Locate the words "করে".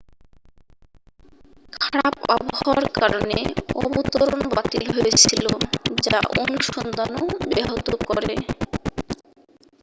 8.07-8.33